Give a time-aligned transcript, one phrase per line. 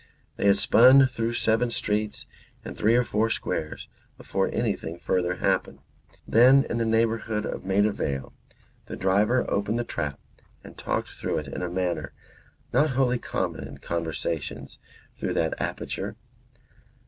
[0.35, 2.25] They had spun through seven streets
[2.65, 5.77] and three or four squares before anything further happened.
[6.27, 8.33] Then, in the neighbourhood of Maida Vale,
[8.87, 10.19] the driver opened the trap
[10.63, 12.13] and talked through it in a manner
[12.73, 14.79] not wholly common in conversations
[15.19, 16.15] through that aperture.